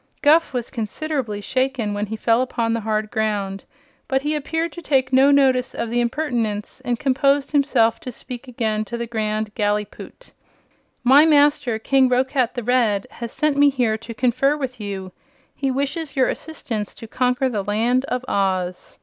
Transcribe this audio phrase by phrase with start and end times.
[0.23, 3.65] Guph was considerably shaken when he fell upon the hard ground,
[4.07, 8.47] but he appeared to take no notice of the impertinence and composed himself to speak
[8.47, 10.31] again to the Grand Gallipoot.
[11.03, 15.11] "My master, King Roquat the Red, has sent me here to confer with you.
[15.55, 18.97] He wishes your assistance to conquer the Land of Oz."